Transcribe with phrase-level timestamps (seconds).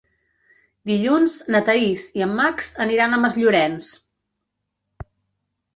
[0.91, 3.95] Dilluns na Thaís i en Max aniran a Masllorenç.